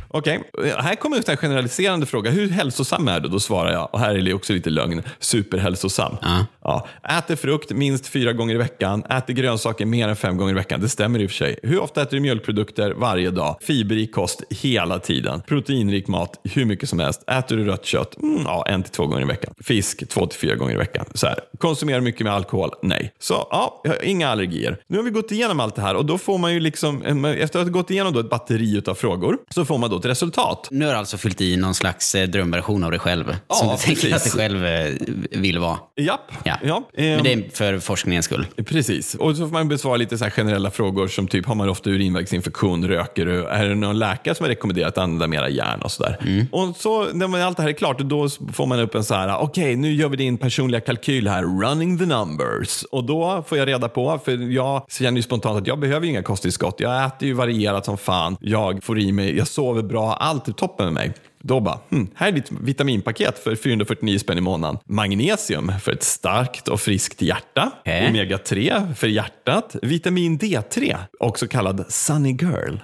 [0.08, 2.30] Okej, här kommer en generaliserande fråga.
[2.30, 3.28] Hur hälsosam är du?
[3.28, 6.16] Då svarar jag, och här är det också lite lögn, superhälsosam.
[6.22, 6.46] Ja.
[6.62, 6.86] Ja.
[7.18, 10.80] Äter frukt minst fyra gånger i veckan, äter grönsaker mer än fem gånger i veckan.
[10.80, 11.58] Det stämmer i och för sig.
[11.62, 12.90] Hur ofta äter du mjölkprodukter?
[12.90, 13.56] Varje dag.
[13.60, 15.42] Fiberrik kost hela tiden.
[15.46, 17.30] Proteinrik mat hur mycket som helst.
[17.30, 18.16] Äter du rött kött?
[18.22, 19.54] Mm, ja, en till två gånger i veckan.
[19.60, 21.04] Fisk två till fyra gånger i veckan.
[21.14, 21.38] Så här.
[21.58, 22.70] Konsumerar mycket med alkohol?
[22.82, 23.12] Nej.
[23.18, 23.82] Så ja,
[24.14, 24.78] inga allergier.
[24.86, 27.58] Nu har vi gått igenom allt det här och då får man ju liksom, efter
[27.58, 30.68] att ha gått igenom då ett batteri av frågor, så får man då ett resultat.
[30.70, 33.36] Nu har du alltså fyllt i någon slags eh, drömversion av dig själv.
[33.48, 34.14] Ja, som du tänker precis.
[34.14, 34.94] att du själv eh,
[35.30, 35.78] vill vara.
[36.00, 36.32] Japp.
[36.44, 36.56] Ja.
[36.62, 36.88] ja.
[36.94, 38.46] Men ehm, det är för forskningens skull.
[38.64, 41.68] Precis, och så får man besvara lite så här generella frågor som typ, har man
[41.68, 45.82] ofta urinvägsinfektion, röker du, är det någon läkare som har rekommenderat att använda mera järn
[45.82, 46.18] och sådär.
[46.20, 46.46] Mm.
[46.52, 49.14] Och så när man, allt det här är klart, då får man upp en så
[49.14, 52.82] här, okej nu gör vi din personliga kalkyl här, running the numbers.
[52.90, 56.10] Och då får jag reda på, för jag känner ju spontant att jag behöver ju
[56.12, 56.80] inga kosttillskott.
[56.80, 60.52] Jag äter ju varierat som fan, jag får i mig, jag sover bra, allt är
[60.52, 61.12] toppen med mig.
[61.46, 64.78] Då bara, hm, här är ditt vitaminpaket för 449 spänn i månaden.
[64.84, 67.70] Magnesium för ett starkt och friskt hjärta.
[67.80, 68.08] Okej.
[68.08, 69.76] Omega 3 för hjärtat.
[69.82, 72.76] Vitamin D3, också kallad Sunny Girl.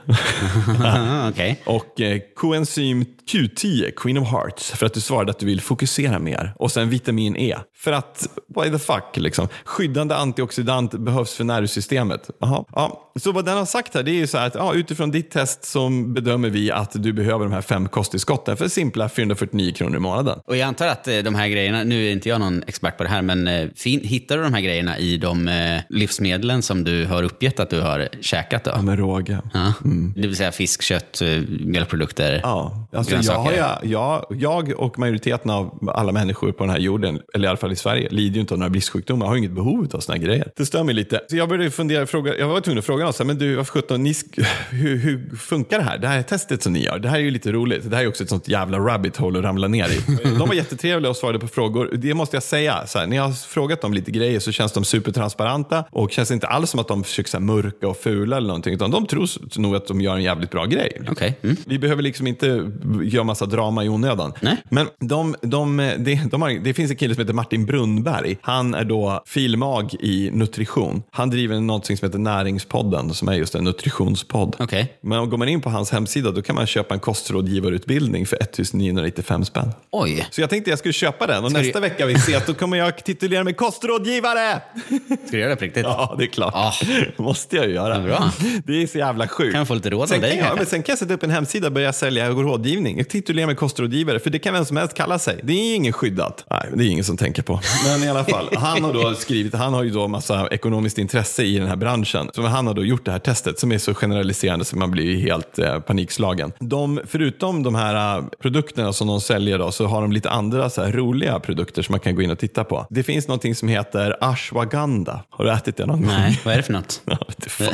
[1.31, 1.63] Okej.
[1.67, 6.19] Och eh, koenzym Q10, Queen of Hearts, för att du svarade att du vill fokusera
[6.19, 6.53] mer.
[6.57, 9.49] Och sen vitamin E, för att, why the fuck, liksom.
[9.65, 12.31] Skyddande antioxidant behövs för nervsystemet.
[12.41, 12.65] Jaha.
[12.73, 13.13] Ja.
[13.17, 15.31] Så vad den har sagt här, det är ju så här att ja, utifrån ditt
[15.31, 19.97] test så bedömer vi att du behöver de här fem kosttillskotten för simpla 449 kronor
[19.97, 20.39] i månaden.
[20.47, 23.03] Och jag antar att eh, de här grejerna, nu är inte jag någon expert på
[23.03, 26.85] det här, men eh, fin, hittar du de här grejerna i de eh, livsmedlen som
[26.85, 28.83] du har uppgett att du har käkat då?
[28.83, 29.39] Med råge.
[29.55, 29.73] Ja.
[30.17, 31.23] Det vill säga fisk, kött,
[31.61, 33.63] mjölkprodukter, Ja, alltså jag, grönsaker.
[33.63, 37.57] har, jag, jag och majoriteten av alla människor på den här jorden, eller i alla
[37.57, 39.27] fall i Sverige, lider ju inte av några bristsjukdomar.
[39.27, 40.53] har inget behov av här grejer.
[40.57, 41.21] Det stör mig lite.
[41.31, 44.07] Så jag började fundera, fråga, jag var tvungen att fråga här, men du, varför sjutton,
[44.71, 45.99] hur, hur funkar det här?
[45.99, 47.91] Det här testet som ni gör, det här är ju lite roligt.
[47.91, 50.01] Det här är också ett sånt jävla rabbit hole att ramla ner i.
[50.39, 51.91] De var jättetrevliga och svarade på frågor.
[51.95, 52.87] Det måste jag säga.
[52.87, 56.31] Så här, när jag har frågat dem lite grejer så känns de supertransparenta och känns
[56.31, 58.75] inte alls som att de försöker här, mörka och fula eller någonting.
[58.75, 59.29] Utan de tror
[59.61, 61.03] nog att de gör en jävligt bra grej.
[61.11, 61.39] Okej.
[61.43, 61.57] Mm.
[61.67, 62.71] Vi behöver liksom inte
[63.03, 64.33] göra massa drama i onödan.
[64.41, 64.57] Nej.
[64.71, 68.39] Men de, de, de, de har, det finns en kille som heter Martin Brunnberg.
[68.41, 71.03] Han är då filmag i nutrition.
[71.11, 74.57] Han driver någonting som heter Näringspodden som är just en nutritionspodd.
[74.59, 74.99] Okej.
[75.01, 79.45] Men går man in på hans hemsida då kan man köpa en kostrådgivarutbildning för 1995
[79.45, 79.73] spänn.
[79.91, 80.29] Oj.
[80.31, 82.55] Så jag tänkte jag skulle köpa den och Ska du- nästa vecka vi ses då
[82.55, 84.61] kommer jag titulera mig kostrådgivare.
[85.07, 85.83] Ska du göra det på riktigt?
[85.85, 86.55] Ja, det är klart.
[86.55, 86.73] Ja.
[87.17, 87.95] måste jag ju göra.
[87.95, 88.31] Ja, bra.
[88.65, 89.53] Det är så jävla sjukt.
[89.53, 91.23] Kan jag få lite råd av dig kan jag, men Sen kan jag sätta upp
[91.23, 92.99] en hemsida och börja sälja rådgivning.
[92.99, 95.41] Jag titulerar mig kostrådgivare, för det kan vem som helst kalla sig.
[95.43, 96.45] Det är ingen skyddat.
[96.51, 97.61] Nej, det är ingen som tänker på.
[97.87, 101.43] Men i alla fall, han har då skrivit, han har ju då massa ekonomiskt intresse
[101.43, 102.31] i den här branschen.
[102.35, 105.17] Så han har då gjort det här testet som är så generaliserande så man blir
[105.21, 106.53] helt eh, panikslagen.
[106.59, 110.83] De, förutom de här produkterna som de säljer då, så har de lite andra så
[110.83, 112.87] roliga produkter som man kan gå in och titta på.
[112.91, 115.21] Det finns någonting som heter ashwagandha.
[115.31, 116.09] Har du ätit det någon gång?
[116.11, 117.03] Nej, vad är det för något?
[117.11, 117.67] Ja, vet fan.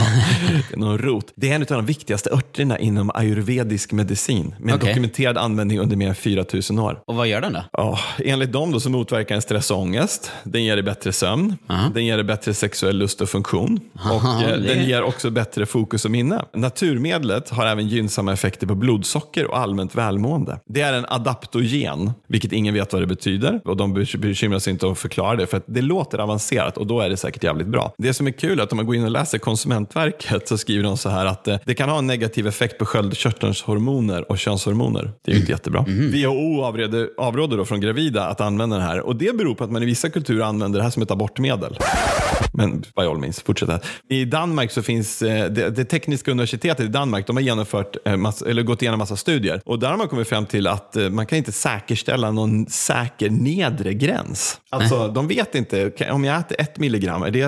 [0.68, 1.32] Det är någon rot.
[1.34, 4.88] Det är en av de viktigaste örterna inom ayurvedisk medicin med Okej.
[4.88, 7.00] dokumenterad användning under mer än 4000 år.
[7.06, 7.64] Och vad gör den då?
[7.72, 10.32] Ja, enligt dem då så motverkar den stress och ångest.
[10.44, 11.56] Den ger dig bättre sömn.
[11.94, 13.80] Den ger dig bättre sexuell lust och funktion.
[14.00, 16.44] Aha, och eh, den ger också bättre fokus och minne.
[16.54, 20.25] Naturmedlet har även gynnsamma effekter på blodsocker och allmänt välmående.
[20.66, 23.60] Det är en adaptogen, vilket ingen vet vad det betyder.
[23.64, 26.76] Och de bek- bekymrar sig inte om att förklara det, för att det låter avancerat
[26.76, 27.94] och då är det säkert jävligt bra.
[27.98, 30.84] Det som är kul är att om man går in och läser Konsumentverket så skriver
[30.84, 34.38] de så här att eh, det kan ha en negativ effekt på sköldkörtelns hormoner och
[34.38, 35.10] könshormoner.
[35.24, 35.84] Det är ju inte jättebra.
[35.88, 39.70] WHO avråder, avråder då från gravida att använda den här och det beror på att
[39.70, 41.78] man i vissa kulturer använder det här som ett abortmedel.
[42.52, 43.68] Men by all means, fortsätt.
[43.68, 43.80] här.
[44.08, 48.16] I Danmark så finns eh, det, det tekniska universitetet i Danmark, de har genomfört, eh,
[48.16, 51.10] massa, eller gått igenom massa studier och där har man kommit fram till att eh,
[51.10, 54.60] man kan inte säkerställa någon säker nedre gräns.
[54.70, 57.40] Alltså, de vet inte, om jag äter ett milligram, är det,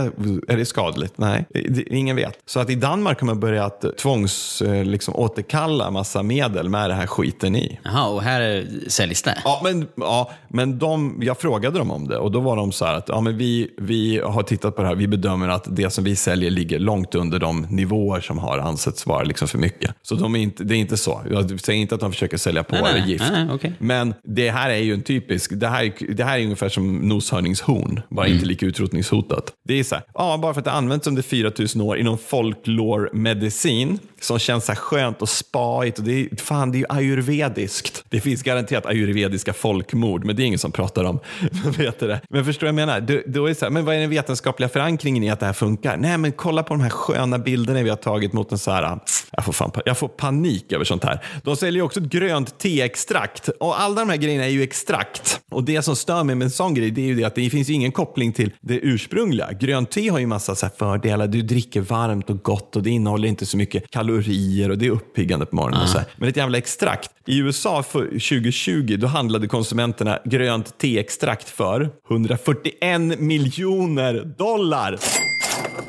[0.49, 1.19] är det skadligt?
[1.19, 1.45] Nej,
[1.87, 2.39] ingen vet.
[2.47, 6.95] Så att i Danmark har man börjat tvångs, eh, liksom, återkalla massa medel med det
[6.95, 7.81] här skiten i.
[7.85, 9.39] Jaha, och här säljs det?
[9.45, 12.85] Ja, men, ja, men de, jag frågade dem om det och då var de så
[12.85, 14.95] här att ja, men vi, vi har tittat på det här.
[14.95, 19.07] Vi bedömer att det som vi säljer ligger långt under de nivåer som har ansetts
[19.07, 19.95] vara liksom för mycket.
[20.03, 21.23] Så de är inte, det är inte så.
[21.31, 23.25] Jag säger inte att de försöker sälja på Nej, nej, gift.
[23.33, 23.73] Nej, okej.
[23.79, 26.97] Men det här är ju en typisk, det här, är- det här är ungefär som
[26.97, 28.35] noshörningshorn, bara Mm.
[28.37, 29.53] inte lika utrotningshotat.
[29.69, 33.99] Det är så här, ja, bara för att det använts under 4000 år inom folklore-medicin
[34.21, 38.05] som känns så här skönt och spaigt och det är, fan, det är ju ayurvediskt.
[38.09, 41.21] Det finns garanterat ayurvediska folkmord, men det är ingen som pratar om.
[41.79, 42.21] vet du det?
[42.31, 43.01] Men förstår du vad jag menar?
[43.01, 45.47] Då, då är det så här, men vad är den vetenskapliga förankringen i att det
[45.47, 45.97] här funkar?
[45.97, 48.99] Nej, men kolla på de här sköna bilderna vi har tagit mot en så här,
[49.33, 51.21] jag får, fan, jag får panik över sånt här.
[51.43, 55.41] De säljer ju också ett grönt teextrakt och alla de här grejerna är ju extrakt.
[55.51, 57.51] Och det som stör mig med en sån grej, det är ju det att det
[57.51, 59.53] finns ju ingen koppling till det ursprungliga.
[59.53, 61.27] Grönt te har ju massa så här fördelar.
[61.27, 64.91] Du dricker varmt och gott och det innehåller inte så mycket kalorier och det är
[64.91, 65.89] uppiggande på morgonen.
[65.89, 66.05] Här.
[66.17, 67.11] Men ett jävla extrakt.
[67.27, 74.99] I USA för 2020 då handlade konsumenterna grönt teextrakt för 141 miljoner dollar.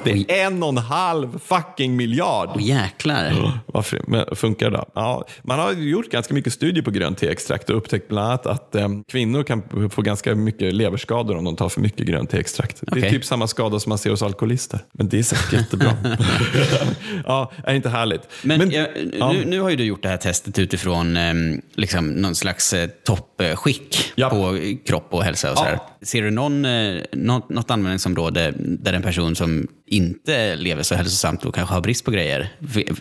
[0.04, 2.49] Det är en och en halv fucking miljard.
[2.56, 3.52] Åh jäklar.
[3.65, 4.86] Varför men funkar det då?
[4.95, 8.75] Ja, man har gjort ganska mycket studier på grönt teextrakt och upptäckt bland annat att
[8.75, 12.84] eh, kvinnor kan få ganska mycket leverskador om de tar för mycket grönt teextrakt.
[12.91, 14.80] Det är typ samma skada som man ser hos alkoholister.
[14.91, 15.91] Men det är säkert jättebra.
[17.25, 18.21] ja, är inte härligt.
[18.43, 18.88] Men, jag,
[19.19, 19.32] ja.
[19.32, 21.34] nu, nu har ju du gjort det här testet utifrån eh,
[21.75, 24.30] liksom, någon slags eh, toppskick Ja.
[24.30, 25.52] på kropp och hälsa.
[25.52, 25.86] Och så Ja.
[26.02, 31.45] Ser du någon, eh, något, något användningsområde där en person som inte lever så hälsosamt
[31.45, 32.49] och kanske har brist på grejer,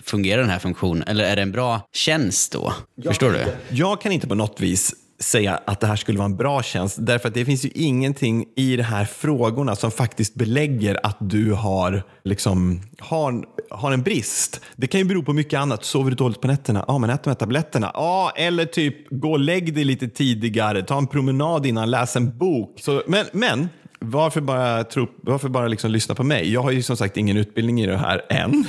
[0.05, 1.05] fungerar den här funktionen?
[1.09, 2.73] Eller är det en bra tjänst då?
[3.05, 3.47] Förstår du?
[3.69, 6.97] Jag kan inte på något vis säga att det här skulle vara en bra tjänst.
[7.01, 11.53] Därför att det finns ju ingenting i de här frågorna som faktiskt belägger att du
[11.53, 14.61] har, liksom, har, har en brist.
[14.77, 15.85] Det kan ju bero på mycket annat.
[15.85, 16.85] Sover du dåligt på nätterna?
[16.89, 17.91] Ja, men ät de här tabletterna.
[17.95, 20.83] Ja, eller typ gå och lägg dig lite tidigare.
[20.83, 22.81] Ta en promenad innan, läs en bok.
[22.81, 23.69] Så, men, men
[24.01, 26.53] varför bara, tro, varför bara liksom lyssna på mig?
[26.53, 28.65] Jag har ju som sagt ingen utbildning i det här än.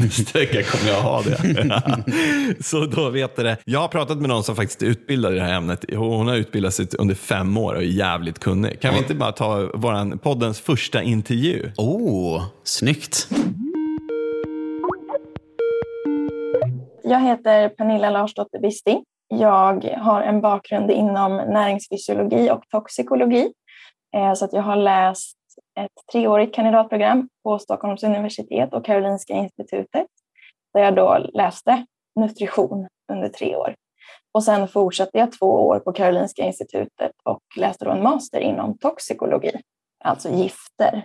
[0.00, 2.54] Nästa vecka kommer jag ha det.
[2.64, 3.56] så då vet det.
[3.64, 5.84] Jag har pratat med någon som faktiskt är utbildad i det här ämnet.
[5.96, 8.80] Hon har utbildat sig under fem år och är jävligt kunnig.
[8.80, 11.70] Kan vi inte bara ta våran, poddens första intervju?
[11.76, 13.28] Oh, snyggt.
[17.04, 19.02] Jag heter Pernilla Larsdotter Bisti.
[19.28, 23.52] Jag har en bakgrund inom näringsfysiologi och toxikologi
[24.34, 25.36] så att jag har läst
[25.80, 30.06] ett treårigt kandidatprogram på Stockholms universitet och Karolinska institutet
[30.74, 31.86] där jag då läste
[32.20, 33.74] nutrition under tre år.
[34.34, 38.78] Och sen fortsatte jag två år på Karolinska institutet och läste då en master inom
[38.78, 39.52] toxikologi,
[40.04, 41.04] alltså gifter.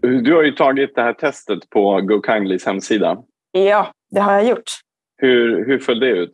[0.00, 3.22] Du har ju tagit det här testet på GoKindlys hemsida.
[3.50, 4.70] Ja, det har jag gjort.
[5.16, 6.30] Hur, hur föll det ut?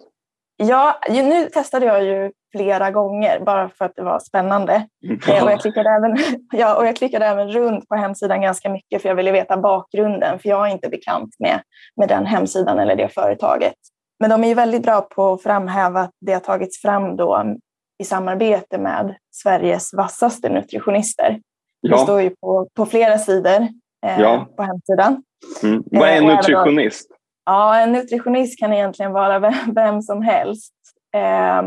[0.56, 4.86] Ja, nu testade jag ju flera gånger bara för att det var spännande.
[5.04, 5.44] Mm.
[5.44, 6.16] och, jag klickade även,
[6.52, 10.38] ja, och jag klickade även runt på hemsidan ganska mycket för jag ville veta bakgrunden
[10.38, 11.60] för jag är inte bekant med,
[11.96, 13.74] med den hemsidan eller det företaget.
[14.20, 17.56] Men de är ju väldigt bra på att framhäva att det har tagits fram då
[18.02, 21.40] i samarbete med Sveriges vassaste nutritionister.
[21.80, 21.96] Ja.
[21.96, 23.68] Det står ju på, på flera sidor
[24.06, 24.48] eh, ja.
[24.56, 25.22] på hemsidan.
[25.62, 25.82] Mm.
[25.86, 27.08] Vad är en eh, nutritionist?
[27.10, 30.74] Då, ja, en nutritionist kan egentligen vara vem, vem som helst.
[31.14, 31.62] Eh,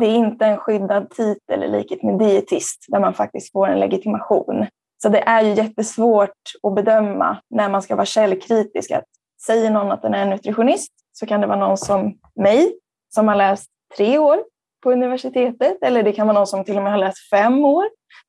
[0.00, 3.80] det är inte en skyddad titel i likhet med dietist där man faktiskt får en
[3.80, 4.66] legitimation.
[5.02, 6.30] Så det är ju jättesvårt
[6.62, 8.90] att bedöma när man ska vara källkritisk.
[8.90, 9.04] Att
[9.46, 12.74] säger någon att den är nutritionist så kan det vara någon som mig
[13.14, 14.38] som har läst tre år
[14.82, 17.84] på universitetet eller det kan vara någon som till och med har läst fem år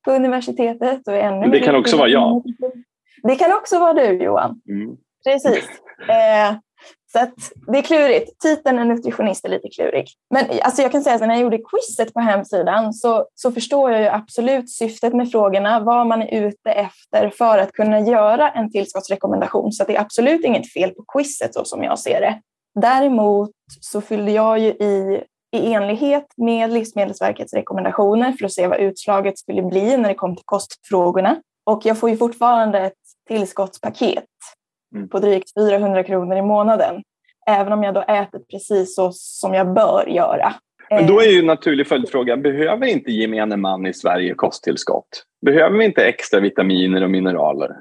[0.05, 1.07] på universitetet.
[1.07, 2.43] Och är ännu det kan också vara jag.
[3.23, 4.61] Det kan också vara du Johan.
[4.69, 4.97] Mm.
[5.25, 5.69] Precis.
[6.09, 6.55] Eh,
[7.19, 8.39] så det är klurigt.
[8.39, 10.07] Titeln en nutritionist är lite klurig.
[10.29, 13.91] Men alltså jag kan säga att när jag gjorde quizet på hemsidan så, så förstår
[13.91, 18.49] jag ju absolut syftet med frågorna, vad man är ute efter för att kunna göra
[18.49, 19.71] en tillskottsrekommendation.
[19.71, 22.39] Så det är absolut inget fel på quizet så som jag ser det.
[22.81, 23.51] Däremot
[23.81, 25.23] så fyllde jag ju i
[25.55, 30.35] i enlighet med Livsmedelsverkets rekommendationer för att se vad utslaget skulle bli när det kom
[30.35, 31.41] till kostfrågorna.
[31.65, 32.93] Och jag får ju fortfarande ett
[33.27, 34.25] tillskottspaket
[34.95, 35.09] Mm.
[35.09, 37.03] på drygt 400 kronor i månaden.
[37.47, 40.53] Även om jag då äter precis så som jag bör göra.
[40.89, 45.23] Men då är ju en naturlig följdfråga, behöver inte gemene man i Sverige kosttillskott?
[45.45, 47.71] Behöver vi inte extra vitaminer och mineraler?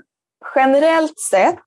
[0.56, 1.58] Generellt sett,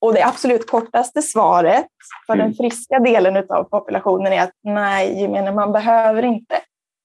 [0.00, 1.86] och det absolut kortaste svaret
[2.26, 2.46] för mm.
[2.46, 6.54] den friska delen av populationen är att nej, gemene man behöver inte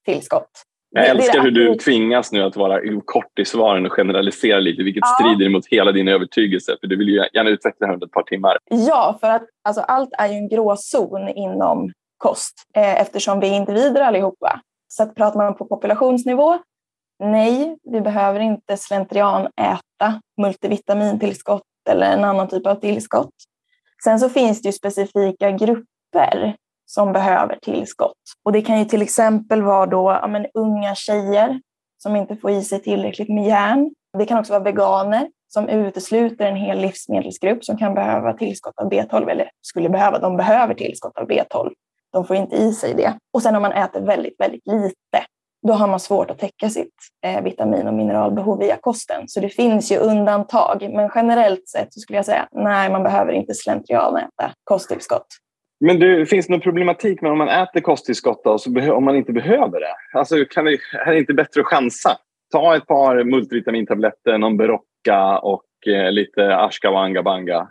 [0.04, 0.50] tillskott.
[0.94, 5.02] Jag älskar hur du tvingas nu att vara kort i svaren och generalisera lite, vilket
[5.04, 5.16] ja.
[5.20, 6.76] strider mot hela din övertygelse.
[6.80, 8.58] För du vill ju gärna utveckla det här under ett par timmar.
[8.70, 13.56] Ja, för att alltså, allt är ju en gråzon inom kost eh, eftersom vi är
[13.56, 14.60] individer allihopa.
[14.88, 16.58] Så att pratar man på populationsnivå,
[17.24, 23.34] nej, vi behöver inte slentrian äta multivitamintillskott eller en annan typ av tillskott.
[24.04, 26.56] Sen så finns det ju specifika grupper
[26.94, 28.16] som behöver tillskott.
[28.44, 31.60] Och det kan ju till exempel vara då, ja, men, unga tjejer
[32.02, 33.94] som inte får i sig tillräckligt med järn.
[34.18, 38.90] Det kan också vara veganer som utesluter en hel livsmedelsgrupp som kan behöva tillskott av
[38.90, 41.70] B12 eller skulle behöva, de behöver tillskott av B12.
[42.12, 43.18] De får inte i sig det.
[43.32, 45.24] Och sen om man äter väldigt, väldigt lite,
[45.66, 46.94] då har man svårt att täcka sitt
[47.26, 49.28] eh, vitamin och mineralbehov via kosten.
[49.28, 53.32] Så det finns ju undantag, men generellt sett så skulle jag säga nej, man behöver
[53.32, 55.26] inte slentrianäta kosttillskott.
[55.84, 59.16] Men du, finns det någon problematik med om man äter kosttillskott då, så om man
[59.16, 60.18] inte behöver det?
[60.18, 62.18] Alltså, kan det, är det inte bättre att chansa?
[62.52, 67.68] Ta ett par multivitamintabletter, någon Berocca och eh, lite ashkawanga banga.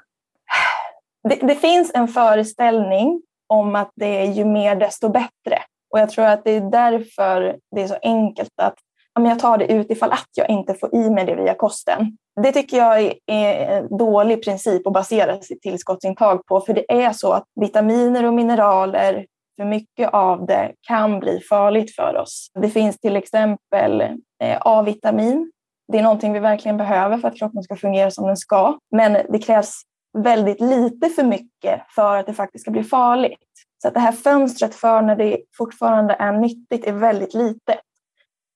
[1.30, 5.62] Det, det, finns en föreställning om att det är ju mer desto bättre.
[5.94, 8.76] Och jag tror att det är därför det är så enkelt att
[9.20, 12.18] men jag tar det utifall att jag inte får i mig det via kosten.
[12.44, 17.14] Det tycker jag är en dålig princip att basera sitt tillskottsintag på, för det är
[17.14, 19.26] så att vitaminer och mineraler,
[19.60, 22.52] för mycket av det kan bli farligt för oss.
[22.62, 24.02] Det finns till exempel
[24.44, 25.52] eh, A-vitamin.
[25.92, 29.18] Det är någonting vi verkligen behöver för att kroppen ska fungera som den ska, men
[29.30, 29.82] det krävs
[30.18, 33.40] väldigt lite för mycket för att det faktiskt ska bli farligt.
[33.82, 37.80] Så att det här fönstret för när det fortfarande är nyttigt är väldigt litet.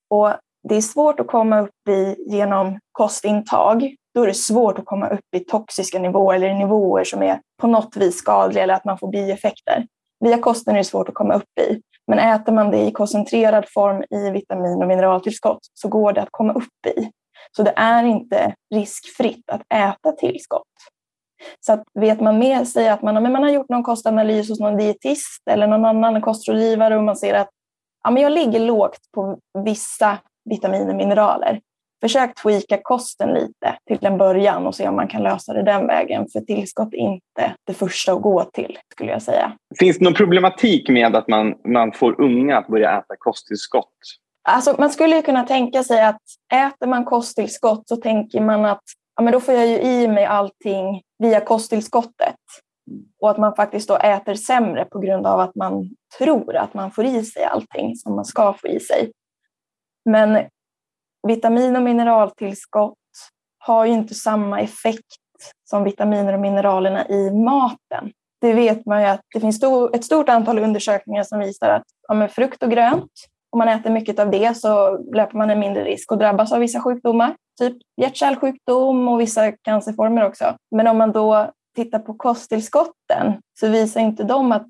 [0.10, 0.30] Och
[0.69, 3.95] det är svårt att komma upp i genom kostintag.
[4.13, 7.67] då är det svårt att komma upp i toxiska nivåer eller nivåer som är på
[7.67, 9.88] något vis skadliga eller att man får bieffekter.
[10.19, 11.82] Via kosten är det svårt att komma upp i.
[12.08, 16.32] Men äter man det i koncentrerad form i vitamin och mineraltillskott så går det att
[16.32, 17.12] komma upp i.
[17.58, 20.63] Så det är inte riskfritt att äta tillskott.
[21.60, 24.60] Så att vet man med sig att man, men man har gjort någon kostanalys hos
[24.60, 27.49] någon dietist eller någon annan kostrådgivare och man ser att
[28.04, 30.17] ja, men jag ligger lågt på vissa
[30.49, 31.60] vitaminer och mineraler.
[32.01, 35.88] Försök tweaka kosten lite till en början och se om man kan lösa det den
[35.88, 36.27] vägen.
[36.34, 39.51] För tillskott är inte det första att gå till, skulle jag säga.
[39.79, 43.93] Finns det någon problematik med att man, man får unga att börja äta kosttillskott?
[44.47, 46.21] Alltså, man skulle kunna tänka sig att
[46.53, 48.84] äter man kosttillskott så tänker man att
[49.15, 52.36] ja, men då får jag ju i mig allting via kosttillskottet.
[53.21, 56.91] Och att man faktiskt då äter sämre på grund av att man tror att man
[56.91, 59.12] får i sig allting som man ska få i sig.
[60.06, 60.46] Men
[61.28, 62.98] vitamin och mineraltillskott
[63.58, 65.06] har ju inte samma effekt
[65.70, 68.12] som vitaminer och mineralerna i maten.
[68.41, 69.63] Det vet man ju att det finns
[69.94, 73.12] ett stort antal undersökningar som visar att ja, frukt och grönt,
[73.56, 76.60] om man äter mycket av det så löper man en mindre risk att drabbas av
[76.60, 80.56] vissa sjukdomar, typ hjärt-kärlsjukdom och vissa cancerformer också.
[80.72, 84.68] Men om man då tittar på kosttillskotten så visar inte de att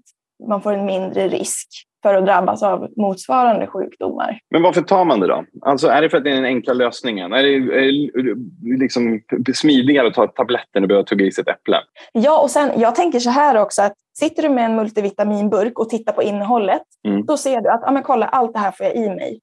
[0.47, 1.67] man får en mindre risk
[2.05, 4.39] för att drabbas av motsvarande sjukdomar.
[4.51, 5.45] Men varför tar man det då?
[5.61, 7.33] Alltså är det för att det är den enkla lösningen?
[7.33, 9.21] Är det, är det liksom
[9.55, 11.77] smidigare att ta tabletten och börja tugga i sig ett äpple?
[12.11, 15.89] Ja, och sen, jag tänker så här också att sitter du med en multivitaminburk och
[15.89, 17.25] tittar på innehållet, mm.
[17.25, 19.39] då ser du att ah, men kolla, allt det här får jag i mig.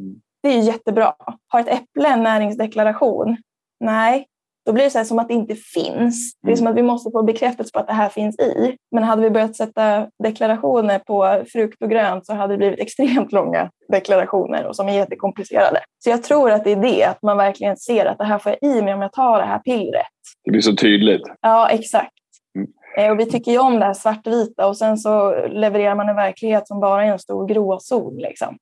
[0.00, 0.16] Mm.
[0.42, 1.14] Det är jättebra.
[1.48, 3.36] Har ett äpple en näringsdeklaration?
[3.80, 4.26] Nej,
[4.66, 6.38] då blir det så som att det inte finns.
[6.42, 6.56] Det är mm.
[6.56, 8.76] som att vi måste få bekräftelse på att det här finns i.
[8.94, 13.32] Men hade vi börjat sätta deklarationer på frukt och grönt så hade det blivit extremt
[13.32, 15.80] långa deklarationer och som är jättekomplicerade.
[16.04, 18.56] Så jag tror att det är det, att man verkligen ser att det här får
[18.60, 20.06] jag i mig om jag tar det här pillret.
[20.44, 21.22] Det blir så tydligt.
[21.40, 22.12] Ja, exakt.
[22.58, 22.68] Mm.
[22.98, 26.16] Eh, och vi tycker ju om det här svartvita och sen så levererar man en
[26.16, 28.16] verklighet som bara är en stor gråzon.
[28.16, 28.56] Liksom.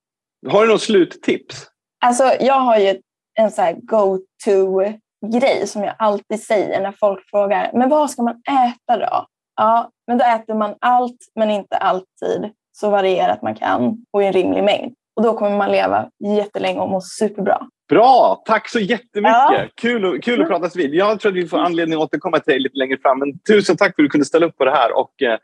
[0.47, 1.67] Har du något sluttips?
[2.05, 2.95] Alltså, jag har ju
[3.39, 4.83] en så go-to
[5.25, 9.25] grej som jag alltid säger när folk frågar, men vad ska man äta då?
[9.55, 14.25] Ja, men då äter man allt, men inte alltid så varierat man kan och i
[14.25, 14.93] en rimlig mängd.
[15.15, 17.67] Och då kommer man leva jättelänge och må superbra.
[17.89, 18.41] Bra!
[18.45, 19.31] Tack så jättemycket!
[19.33, 19.67] Ja.
[19.75, 20.93] Kul, kul att pratas vid.
[20.93, 23.19] Jag tror att vi får anledning att återkomma till dig lite längre fram.
[23.19, 25.37] Men tusen tack för att du kunde ställa upp på det här och eh,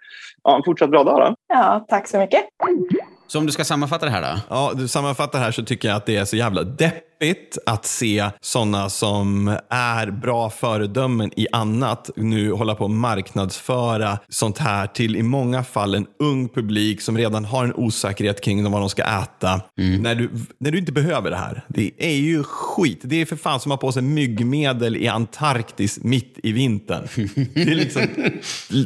[0.43, 1.19] ja, en fortsatt bra dag.
[1.19, 1.35] Då.
[1.47, 2.43] Ja, tack så mycket.
[3.27, 4.39] Så om du ska sammanfatta det här då?
[4.49, 7.10] Ja, du sammanfattar här så tycker jag att det är så jävla deppigt
[7.65, 14.57] att se sådana som är bra föredömen i annat nu hålla på att marknadsföra sånt
[14.57, 18.81] här till i många fall en ung publik som redan har en osäkerhet kring vad
[18.81, 19.61] de ska äta.
[19.77, 20.01] Mm.
[20.01, 21.65] När, du, när du inte behöver det här.
[21.67, 22.99] Det är ju skit.
[23.03, 27.07] Det är för fan som att ha på sig myggmedel i Antarktis mitt i vintern.
[27.53, 28.01] Det, liksom,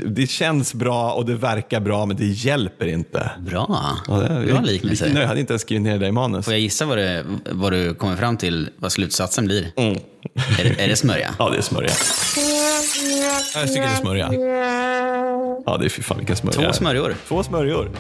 [0.06, 3.32] det känns bra och det verkar bra men det hjälper inte.
[3.40, 3.98] Bra.
[4.08, 4.18] Ja,
[4.48, 5.12] Bra liknelse.
[5.16, 6.46] Jag hade inte ens skrivit ner det i manus.
[6.46, 9.72] Får jag gissa vad, det, vad du kommer fram till, vad slutsatsen blir?
[9.78, 10.00] Mm.
[10.34, 11.36] Är, det, är det smörja?
[11.40, 11.90] Ja, det är smörja.
[13.56, 14.30] Jag tycker det är smörja.
[15.66, 16.62] Ja, det är fy fan vilken smörja.
[16.62, 17.16] Två smörjor.
[17.28, 17.92] Två smörjor.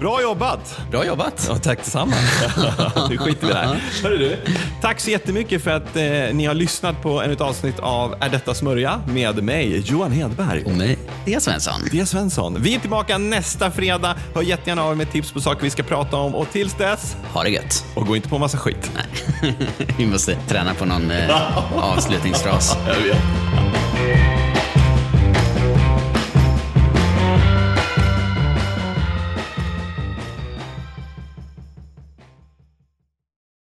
[0.00, 0.78] Bra jobbat!
[0.90, 1.46] Bra jobbat!
[1.48, 2.14] Ja, tack detsamma.
[3.10, 3.82] nu skiter vi där.
[4.02, 4.36] Hörru du,
[4.82, 6.02] tack så jättemycket för att eh,
[6.32, 9.00] ni har lyssnat på en avsnitt av Är detta smörja?
[9.06, 10.64] med mig, Johan Hedberg.
[10.64, 11.80] Och mig, Dia Svensson.
[11.90, 12.56] Dia Svensson.
[12.60, 14.16] Vi är tillbaka nästa fredag.
[14.34, 16.34] Hör jättegärna av er med tips på saker vi ska prata om.
[16.34, 17.84] Och tills dess, ha det gött.
[17.94, 18.90] Och gå inte på massa skit.
[18.94, 19.54] Nej,
[19.98, 21.28] vi måste träna på någon eh,
[21.76, 22.76] avslutningsfras.
[22.86, 24.45] Jag vet.